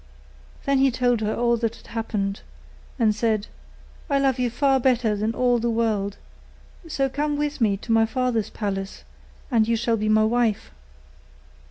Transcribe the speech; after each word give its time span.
Then 0.65 0.79
he 0.79 0.89
told 0.89 1.21
her 1.21 1.35
all 1.35 1.57
that 1.57 1.75
had 1.75 1.85
happened, 1.93 2.41
and 2.97 3.13
said, 3.13 3.45
'I 4.09 4.17
love 4.17 4.39
you 4.39 4.49
far 4.49 4.79
better 4.79 5.15
than 5.15 5.35
all 5.35 5.59
the 5.59 5.69
world; 5.69 6.17
so 6.87 7.07
come 7.07 7.37
with 7.37 7.61
me 7.61 7.77
to 7.77 7.91
my 7.91 8.07
father's 8.07 8.49
palace, 8.49 9.03
and 9.51 9.67
you 9.67 9.75
shall 9.75 9.97
be 9.97 10.09
my 10.09 10.23
wife. 10.25 10.71